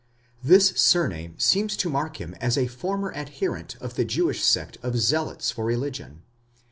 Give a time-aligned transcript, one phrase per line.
[0.43, 4.97] This surname seems to mark him as a former adherent of the Jewish sect of
[4.97, 6.23] zealots for religion